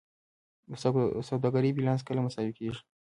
د 0.69 0.71
سوداګرۍ 1.29 1.71
بیلانس 1.73 2.01
کله 2.07 2.19
مساوي 2.25 2.53
کیږي؟ 2.59 2.81